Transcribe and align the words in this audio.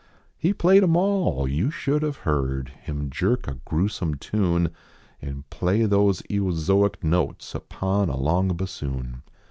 He 0.35 0.51
played 0.51 0.81
em 0.81 0.95
all; 0.97 1.47
you 1.47 1.69
should 1.69 2.01
have 2.01 2.15
heard 2.25 2.69
Him 2.69 3.11
jerk 3.11 3.47
a 3.47 3.59
grewsome 3.65 4.15
tune 4.15 4.71
And 5.21 5.47
play 5.51 5.85
those 5.85 6.23
eozoic 6.23 7.03
notes 7.03 7.53
Upon 7.53 8.09
a 8.09 8.17
long 8.17 8.57
bassoon. 8.57 9.21